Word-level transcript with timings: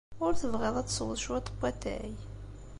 Ur 0.25 0.33
tebɣiḍ 0.41 0.75
ad 0.77 0.87
tesweḍ 0.87 1.17
cwiṭ 1.23 1.47
n 1.53 1.57
watay? 1.59 2.13